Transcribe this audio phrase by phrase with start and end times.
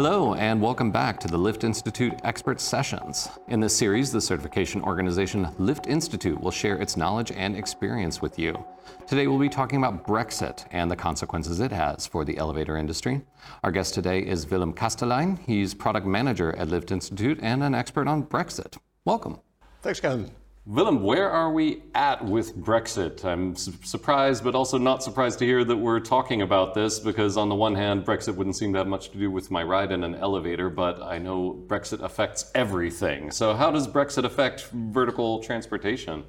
[0.00, 3.28] Hello, and welcome back to the Lift Institute Expert Sessions.
[3.48, 8.38] In this series, the certification organization Lift Institute will share its knowledge and experience with
[8.38, 8.64] you.
[9.08, 13.22] Today, we'll be talking about Brexit and the consequences it has for the elevator industry.
[13.64, 15.36] Our guest today is Willem Kastelein.
[15.40, 18.78] He's product manager at Lift Institute and an expert on Brexit.
[19.04, 19.40] Welcome.
[19.82, 20.30] Thanks, Ken.
[20.68, 23.24] Willem, where are we at with Brexit?
[23.24, 27.38] I'm su- surprised, but also not surprised to hear that we're talking about this because,
[27.38, 29.92] on the one hand, Brexit wouldn't seem to have much to do with my ride
[29.92, 33.30] in an elevator, but I know Brexit affects everything.
[33.30, 36.24] So, how does Brexit affect vertical transportation?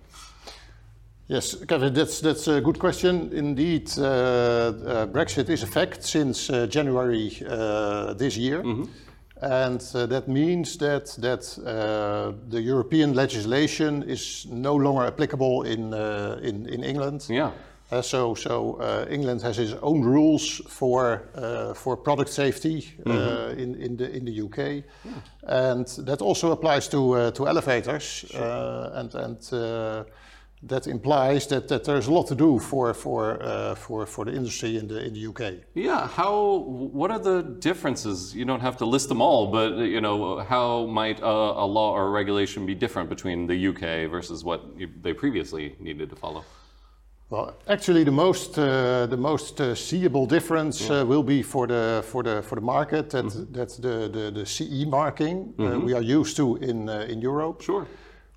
[1.28, 3.34] Yes, Kevin, that's, that's a good question.
[3.34, 8.64] Indeed, uh, uh, Brexit is a fact since uh, January uh, this year.
[8.64, 8.86] Mm-hmm.
[9.42, 15.94] And uh, that means that, that uh, the European legislation is no longer applicable in,
[15.94, 17.26] uh, in, in England.
[17.30, 17.52] Yeah.
[17.92, 23.60] Uh, so so uh, England has its own rules for, uh, for product safety mm-hmm.
[23.60, 24.58] in, in, the, in the UK.
[25.04, 25.74] Yeah.
[25.74, 28.04] And that also applies to, to elevators.
[28.04, 28.92] Sure.
[28.94, 30.06] and and
[30.62, 34.34] that implies that, that there's a lot to do for for uh, for for the
[34.34, 35.54] industry in the in the UK.
[35.74, 38.36] Yeah, how what are the differences?
[38.36, 41.94] You don't have to list them all, but you know how might a, a law
[41.94, 44.62] or a regulation be different between the UK versus what
[45.02, 46.44] they previously needed to follow?
[47.30, 51.02] Well, actually, the most uh, the most uh, seeable difference yeah.
[51.02, 53.54] uh, will be for the for the for the market that mm-hmm.
[53.54, 55.86] that's the, the the CE marking uh, mm-hmm.
[55.86, 57.62] we are used to in uh, in Europe.
[57.62, 57.88] Sure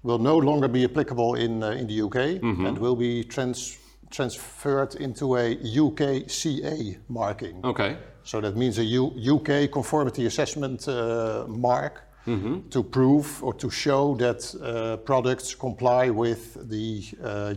[0.03, 2.67] will no longer be applicable in, uh, in the UK mm-hmm.
[2.67, 3.78] and will be trans-
[4.11, 7.61] transferred into a UKCA marking.
[7.64, 7.97] Okay.
[8.25, 12.69] So that means a U- UK conformity assessment uh, mark mm-hmm.
[12.69, 17.05] to prove or to show that uh, products comply with the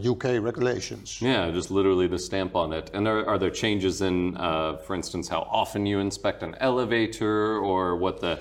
[0.03, 1.21] UK uh, regulations.
[1.21, 2.89] Yeah, just literally the stamp on it.
[2.93, 7.57] And are, are there changes in, uh, for instance, how often you inspect an elevator
[7.57, 8.39] or what the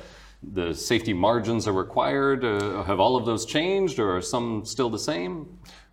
[0.52, 2.44] the safety margins are required?
[2.44, 5.46] Uh, have all of those changed, or are some still the same?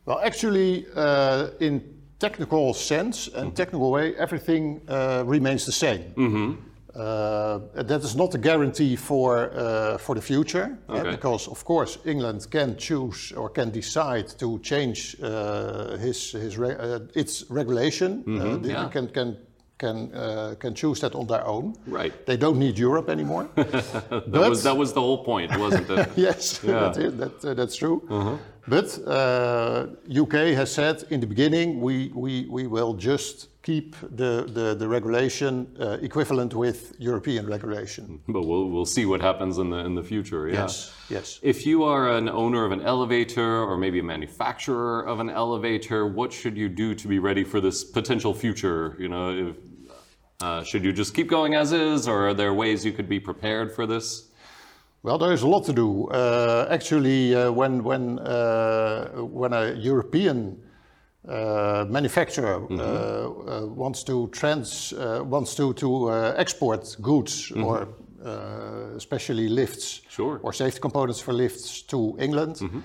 [0.06, 1.82] Well, actually, uh, in
[2.20, 3.56] technical sense and mm-hmm.
[3.56, 6.02] technical way, everything uh, remains the same.
[6.16, 6.54] Mm-hmm.
[6.94, 11.12] Uh, that is not a guarantee for uh, for the future, uh, okay.
[11.12, 15.16] because of course England can choose or can decide to change
[16.02, 18.24] his his re- its regulation.
[18.24, 18.66] Mm-hmm.
[18.66, 18.90] Yeah.
[18.90, 19.38] Can can
[19.84, 21.66] can uh, can choose that on their own.
[22.00, 22.14] Right.
[22.30, 23.46] They don't need Europe anymore.
[23.56, 26.10] that, was, that was the whole point, wasn't it?
[26.28, 26.72] yes, yeah.
[26.84, 27.98] that is, that, uh, that's true.
[28.10, 28.38] Uh-huh.
[28.68, 29.88] But uh,
[30.24, 34.88] UK has said in the beginning we, we, we will just keep the, the, the
[34.88, 38.20] regulation uh, equivalent with European regulation.
[38.28, 40.48] But we'll, we'll see what happens in the, in the future.
[40.48, 40.62] Yeah.
[40.62, 41.40] Yes, yes.
[41.42, 46.08] If you are an owner of an elevator or maybe a manufacturer of an elevator,
[46.08, 48.96] what should you do to be ready for this potential future?
[49.00, 49.56] You know, if,
[50.42, 53.20] uh, should you just keep going as is, or are there ways you could be
[53.20, 54.30] prepared for this?
[55.04, 56.08] Well, there is a lot to do.
[56.08, 60.58] Uh, actually, uh, when when uh, when a European
[61.28, 63.76] uh, manufacturer mm -hmm.
[63.76, 64.94] wants to trans
[65.30, 67.68] wants to to export goods mm -hmm.
[67.68, 67.88] or
[68.96, 70.40] especially lifts sure.
[70.42, 72.62] or safety components for lifts to England.
[72.62, 72.82] Mm -hmm.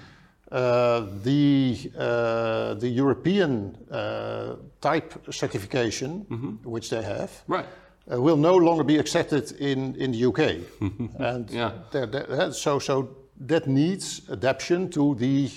[0.53, 6.71] Uh, the uh, the European uh, type certification, mm-hmm.
[6.71, 7.67] which they have, right.
[8.07, 10.41] will no longer be accepted in, in the UK,
[11.19, 11.73] and yeah.
[11.91, 13.09] they're, they're, so so
[13.41, 15.51] that needs adaptation to the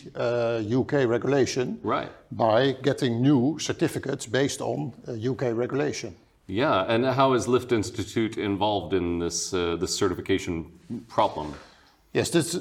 [0.76, 2.10] UK regulation, right.
[2.32, 6.16] by getting new certificates based on UK regulation.
[6.48, 10.66] Yeah, and how is Lift Institute involved in this uh, this certification
[11.08, 11.54] problem?
[12.14, 12.60] Yes, this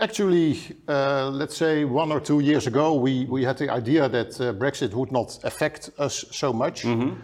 [0.00, 0.58] actually,
[0.88, 4.52] uh, let's say one or two years ago, we, we had the idea that uh,
[4.52, 6.82] Brexit would not affect us so much.
[6.82, 7.14] Mm-hmm.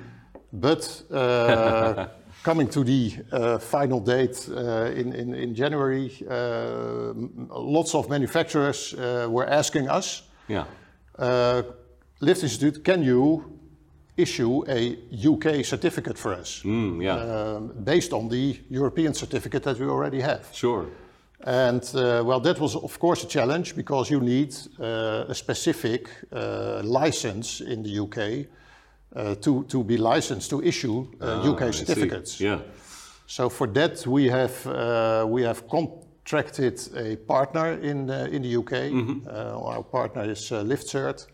[0.52, 2.06] But uh,
[2.42, 7.12] coming to the uh, final date uh, in, in, in, January, uh,
[7.50, 8.94] lots of manufacturers
[9.28, 10.64] were asking us, yeah.
[12.20, 13.58] Lift Institute, can you
[14.16, 16.62] issue a UK certificate for us?
[16.64, 17.16] Mm, yeah.
[17.16, 20.48] Um, based on the European certificate that we already have.
[20.52, 20.86] Sure.
[21.46, 26.08] And uh, well, that was of course a challenge because you need uh, a specific
[26.32, 28.46] uh, license in the UK
[29.14, 32.40] uh, to, to be licensed to issue UK uh, ah, certificates.
[32.40, 32.58] Yeah.
[33.28, 38.72] So for that we have uh, we have contracted a partner in in the UK.
[38.90, 39.28] Mm-hmm.
[39.28, 41.26] our partner is LiftCert.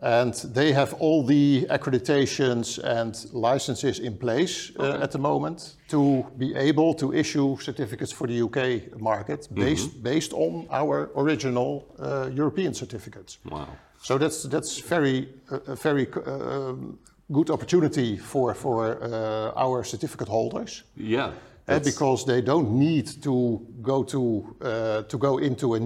[0.00, 6.24] And they have all the accreditations and licenses in place uh, at the moment to
[6.36, 9.60] be able to issue certificates for the UK market mm-hmm.
[9.60, 10.02] based, mm-hmm.
[10.02, 13.38] based on our original uh, European certificates.
[13.50, 13.68] Wow.
[14.00, 16.98] So that's, that's very, uh, very um,
[17.30, 20.84] good opportunity for for uh, our certificate holders.
[20.96, 21.32] Yeah.
[21.68, 25.80] Uh, because they don't need to go to uh, to go into a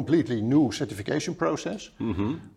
[0.00, 1.90] completely new certification process,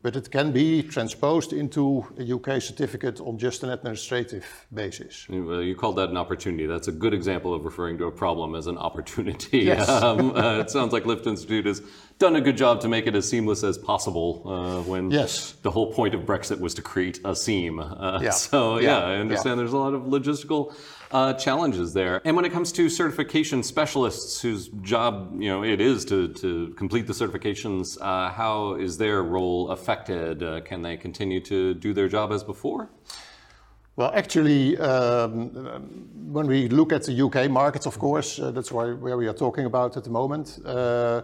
[0.03, 1.83] but it can be transposed into
[2.23, 5.13] a UK certificate on just an administrative basis.
[5.29, 6.65] Well, you called that an opportunity.
[6.73, 9.59] That's a good example of referring to a problem as an opportunity.
[9.59, 9.87] Yes.
[10.09, 11.81] Um, uh, it sounds like Lift Institute has
[12.19, 15.53] done a good job to make it as seamless as possible uh, when Yes.
[15.61, 17.79] the whole point of Brexit was to create a seam.
[17.79, 18.29] Uh, Yeah.
[18.49, 19.05] So, yeah, Yeah.
[19.05, 20.75] I understand there's a lot of logistical
[21.11, 22.21] uh, challenges there.
[22.25, 26.73] And when it comes to certification specialists whose job, you know, it is to, to
[26.77, 30.43] complete the certifications, uh, how is their role affected?
[30.43, 32.89] Uh, can they continue to do their job as before?
[33.95, 35.49] Well, actually, um,
[36.37, 39.33] when we look at the UK markets, of course, uh, that's why, where we are
[39.45, 40.59] talking about at the moment.
[40.65, 41.21] Uh,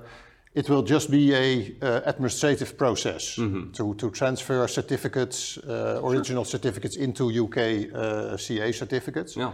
[0.55, 6.95] it will just be a uh, administrative process to, to transfer certificates, uh, original certificates
[6.95, 7.57] into UK
[7.93, 9.35] uh, CA certificates.
[9.35, 9.51] Yeah.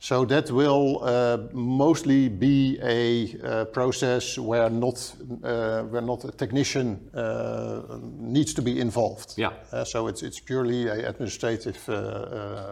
[0.00, 5.12] So that will uh, mostly be a uh, process where not
[5.42, 9.34] uh, where not a technician uh, needs to be involved.
[9.36, 9.50] Yeah.
[9.84, 11.94] So it's it's purely a administrative uh,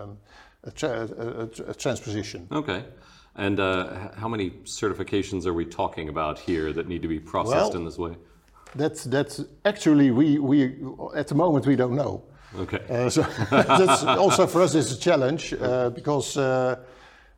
[0.04, 0.18] um,
[0.62, 2.46] a tra- a- a transposition.
[2.52, 2.84] Okay.
[3.38, 7.73] And uh, how many certifications are we talking about here that need to be processed
[7.73, 8.17] Well- in this way?
[8.75, 10.75] That's that's actually we we
[11.15, 12.23] at the moment we don't know.
[12.59, 12.81] Okay.
[12.91, 16.77] Uh, so that's also for us is a challenge uh, because uh,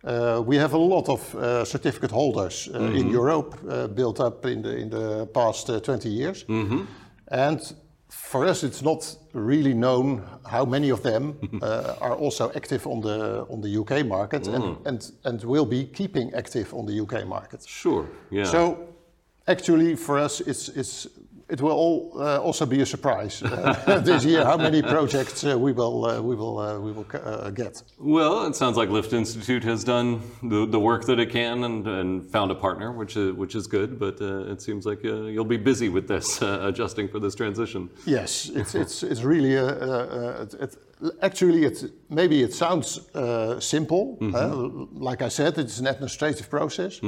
[0.04, 4.46] uh, we have a lot of uh, certificate holders uh, in Europe uh, built up
[4.46, 6.44] in the in the past uh, 20 years,
[7.28, 7.74] and
[8.08, 13.00] for us it's not really known how many of them uh, are also active on
[13.00, 17.26] the on the UK market and, and and will be keeping active on the UK
[17.26, 17.66] market.
[17.66, 18.06] Sure.
[18.30, 18.44] Yeah.
[18.44, 18.88] So
[19.46, 21.06] actually, for us, it's it's
[21.48, 25.58] it will all uh, also be a surprise uh, this year how many projects uh,
[25.58, 27.82] we will uh, we will uh, we will uh, get.
[27.98, 31.86] well, it sounds like Lift Institute has done the, the work that it can and,
[31.86, 33.98] and found a partner, which is, which is good.
[33.98, 37.34] But uh, it seems like uh, you'll be busy with this, uh, adjusting for this
[37.34, 37.90] transition.
[38.06, 40.76] Yes, it's it's it's really a, a, a, it,
[41.22, 44.18] actually it maybe it sounds uh, simple.
[44.20, 47.00] uh, like I said, it's an administrative process.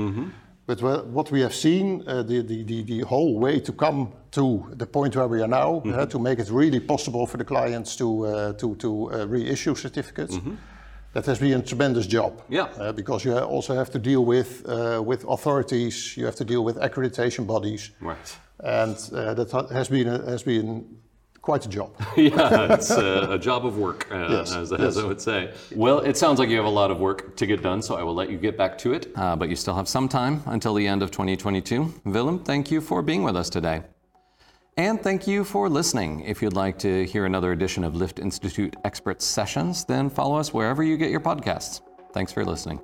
[0.70, 4.86] But what we have seen, uh, the, the, the, whole way to come to the
[4.86, 8.26] point where we are now, uh, to make it really possible for the clients to,
[8.26, 10.38] uh, to, to uh, reissue certificates,
[11.12, 12.40] that has been a tremendous job.
[12.48, 12.92] Yeah.
[12.94, 16.76] Because you also have to deal with, uh, with authorities, you have to deal with
[16.76, 18.38] accreditation bodies, Right.
[18.60, 20.84] and uh, that has been, a, has been
[21.42, 21.90] quite a job.
[22.16, 24.96] yeah, it's a, a job of work, uh, Yes, as, as yes.
[24.98, 25.52] I would say.
[25.74, 28.02] Well, it sounds like you have a lot of work to get done, so I
[28.02, 29.08] will let you get back to it.
[29.16, 31.94] Uh, but you still have some time until the end of 2022.
[32.04, 33.82] Willem, thank you for being with us today.
[34.76, 36.20] And thank you for listening.
[36.20, 40.54] If you'd like to hear another edition of Lift Institute Expert Sessions, then follow us
[40.54, 41.82] wherever you get your podcasts.
[42.12, 42.80] Thanks for listening.